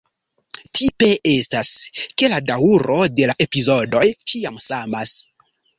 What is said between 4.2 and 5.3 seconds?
ĉiam samas.